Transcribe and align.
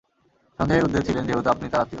সন্দেহের 0.59 0.85
উর্দ্ধে 0.85 1.05
ছিলেন 1.07 1.23
যেহেতু 1.27 1.49
আপনি 1.49 1.65
তার 1.67 1.81
আত্মীয়! 1.81 1.89